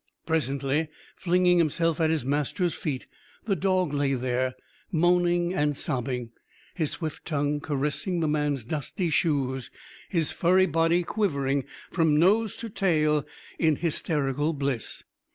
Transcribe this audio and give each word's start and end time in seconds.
Presently, 0.25 0.87
flinging 1.15 1.59
himself 1.59 2.01
at 2.01 2.09
his 2.09 2.25
master's 2.25 2.73
feet, 2.73 3.05
the 3.45 3.55
dog 3.55 3.93
lay 3.93 4.15
there, 4.15 4.55
moaning 4.91 5.53
and 5.53 5.77
sobbing, 5.77 6.31
his 6.73 6.89
swift 6.89 7.23
tongue 7.23 7.59
caressing 7.59 8.19
the 8.19 8.27
man's 8.27 8.65
dusty 8.65 9.11
shoes, 9.11 9.69
his 10.09 10.31
furry 10.31 10.65
body 10.65 11.03
quivering 11.03 11.65
from 11.91 12.17
nose 12.17 12.55
to 12.55 12.69
tail 12.71 13.27
in 13.59 13.75
hysterical 13.75 14.53
bliss. 14.53 15.03